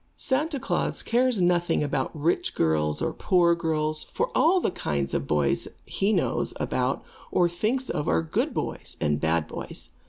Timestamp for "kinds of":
4.71-5.27